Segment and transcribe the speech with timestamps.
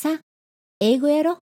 [0.00, 0.20] さあ、
[0.78, 1.38] 英語やろ。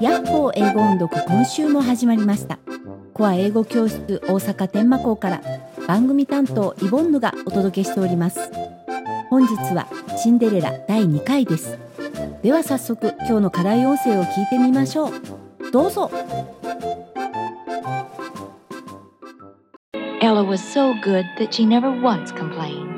[0.00, 2.60] ヤッホー英語音読今週も始まりました。
[3.12, 5.42] コア英語教室大阪天満校から
[5.88, 8.38] 番組担当イボンヌがお届けしております。
[9.30, 11.76] 本日はシンデレラ第2回です。
[12.44, 15.12] では早速今日の課題音声を聞いてみましょう。
[15.72, 16.08] どうぞ。
[20.20, 22.93] Ella was so good that she never once complained.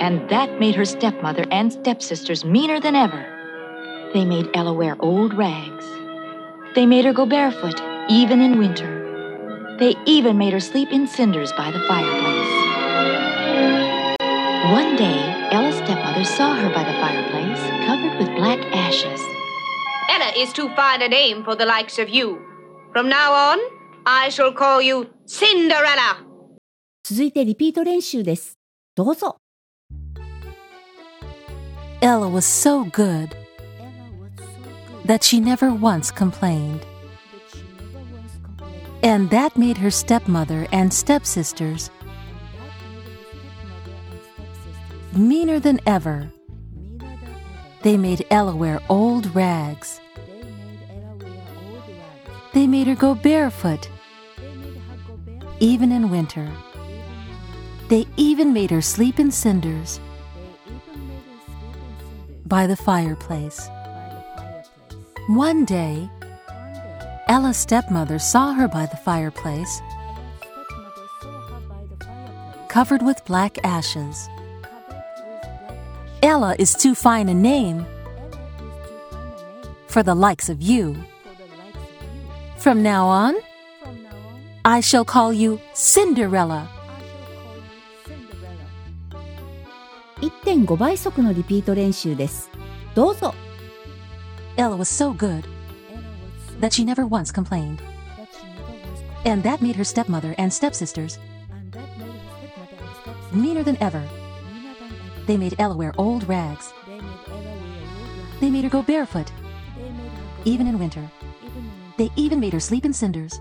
[0.00, 3.24] And that made her stepmother and stepsisters meaner than ever.
[4.12, 5.84] They made Ella wear old rags.
[6.74, 9.76] They made her go barefoot, even in winter.
[9.78, 12.54] They even made her sleep in cinders by the fireplace.
[14.72, 15.18] One day,
[15.50, 19.20] Ella's stepmother saw her by the fireplace, covered with black ashes.
[20.08, 22.40] Ella is too fine a name for the likes of you.
[22.92, 23.58] From now on,
[24.06, 26.24] I shall call you Cinderella.
[27.02, 28.58] 続いてリピート練習です。
[28.94, 29.36] どうぞ。
[32.01, 33.35] Ella was so good
[35.03, 36.85] that she never once complained.
[39.03, 41.89] And that made her stepmother and stepsisters
[45.13, 46.31] meaner than ever.
[47.81, 49.99] They made Ella wear old rags.
[52.53, 53.89] They made her go barefoot,
[55.59, 56.49] even in winter.
[57.89, 59.99] They even made her sleep in cinders
[62.49, 63.69] by the fireplace.
[65.27, 66.09] One day,
[67.27, 69.81] Ella's stepmother saw her by the fireplace,
[72.67, 74.27] covered with black ashes.
[76.23, 77.85] Ella is too fine a name
[79.87, 80.95] for the likes of you.
[82.57, 83.35] From now on,
[84.65, 86.78] I shall call you Cinderella.
[90.20, 92.50] 1.5倍速のリピート練習です。
[92.94, 93.34] どうぞ。
[94.56, 95.44] Ella was so good
[96.60, 97.78] that she never once complained.
[99.24, 101.18] And that made her stepmother and stepsisters
[103.34, 104.02] meaner than ever.
[105.26, 106.72] They made Ella wear old rags.
[108.40, 109.32] They made her go barefoot,
[110.44, 111.10] even in winter.
[111.96, 113.40] They even made her sleep in cinders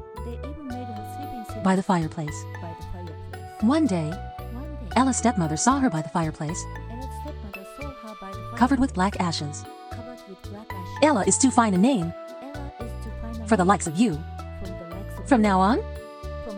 [1.63, 2.35] by the fireplace.
[3.61, 4.11] One day,
[4.95, 6.63] Ella's stepmother saw her by the fireplace,
[8.55, 9.65] covered with black ashes.
[11.01, 12.13] Ella is too fine a name
[13.47, 14.17] for the likes of you.
[15.25, 15.81] From now on,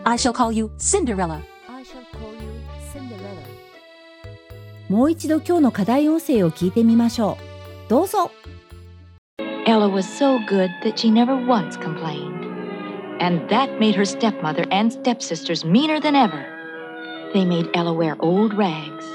[0.06, 1.42] I shall call you Cinderella.
[4.88, 7.38] もう一度今日の課題音声を聞いてみましょ
[7.88, 7.90] う。
[7.90, 8.32] どうぞ。
[9.66, 12.46] Ella was so good that she never once complained.
[13.20, 16.46] And that made her stepmother and stepsisters meaner than ever.
[17.34, 19.06] They made Ella wear old rags.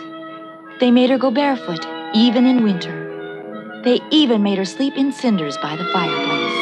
[0.81, 3.81] They made her go barefoot, even in winter.
[3.85, 6.61] They even made her sleep in cinders by the fireplace.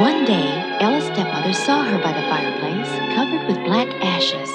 [0.00, 0.48] One day,
[0.80, 4.50] Ella's stepmother saw her by the fireplace, covered with black ashes.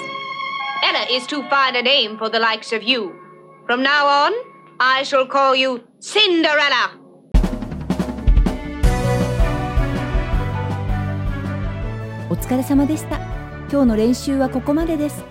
[0.84, 3.14] Ella is too fine a name for the likes of you.
[3.66, 4.34] From now on,
[4.80, 7.00] I shall call you Cinderella.
[12.32, 13.33] お疲れ様でした。
[13.75, 15.25] 今日の練習はここまでです。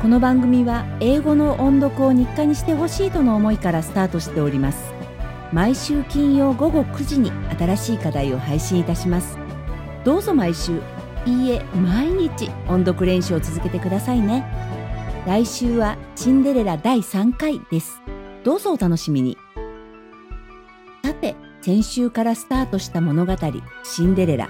[0.00, 4.94] この番組は英語の音読を日課にしてほしいとの思いからスタートしております。
[5.52, 9.36] 毎週金曜午後9時に新しい課題を配信いたします。
[10.04, 10.80] どうぞ毎週、
[11.26, 14.42] いいえ、毎日音読練習を続けてくださいね。
[15.26, 18.00] 来週はシンデレラ第3回です。
[18.42, 19.36] どうぞお楽しみに。
[21.04, 23.36] さて、先週からスタートした物語、
[23.82, 24.48] シンデレラ。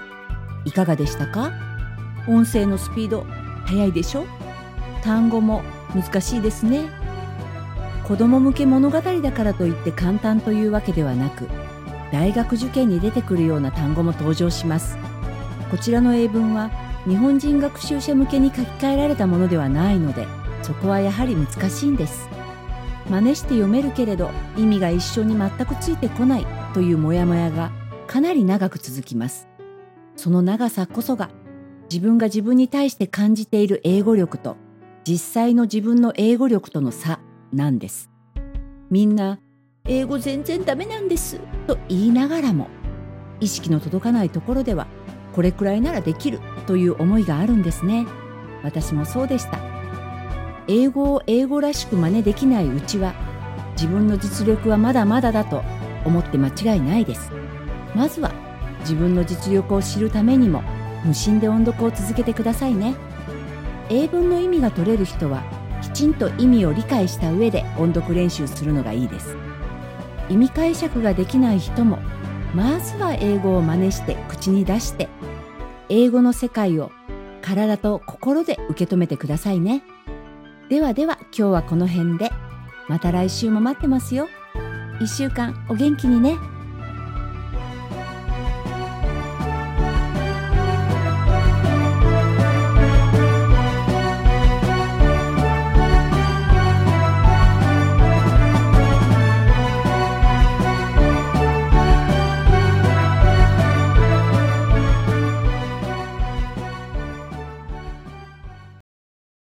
[0.63, 1.70] いかがでしたか？
[2.27, 3.25] 音声のスピード
[3.65, 4.25] 速いでしょ？
[5.03, 6.89] 単語も難しいですね。
[8.07, 11.47] 子供向け物語だからといって簡単というわけではなく
[12.11, 14.97] 大学受験に出てくるような単語も登場します。
[15.69, 16.69] こちらの英文は
[17.07, 20.27] 日本人学習者向けに書き換えられたものではないので
[20.61, 22.27] そこはやはり難しいんです。
[23.09, 27.71] 真似して読めるけれど意味が一緒に全くついてこないというモヤモヤが
[28.07, 29.47] かなり長く続きます。
[30.15, 31.29] その長さこそが
[31.91, 34.55] 自分が自分に対して感じている英語力と
[35.03, 37.19] 実際の自分の英語力との差
[37.51, 38.09] なんです。
[38.89, 39.39] みんな
[39.83, 42.69] 英語全然ダメなんですと言いながらも
[43.41, 44.87] 意識の届かないところでは
[45.33, 48.07] これくらいならできるという思いがあるんですね。
[48.63, 49.59] 私もそうでした。
[50.69, 53.13] 英語を英語らしく真似できないうちは
[53.73, 55.61] 自分の実力はまだまだだと
[56.05, 57.33] 思って間違いないです。
[57.93, 58.31] まずは
[58.79, 60.63] 自分の実力を知るためにも
[61.03, 62.95] 無心で音読を続けてくださいね。
[63.89, 65.43] 英文の意味が取れる人は
[65.81, 69.35] 一ちんと意味を理解した上で音読練習するのがいいです。
[70.29, 71.99] 意味解釈ができない人も
[72.53, 75.09] まずは英語を真似して口に出して
[75.89, 76.91] 英語の世界を
[77.41, 79.83] 体と心で受け止めてくださいね。
[80.69, 82.31] ではでは今日はこの辺で。
[82.87, 84.27] また来週も待ってますよ。
[84.99, 86.37] 一週間お元気にね。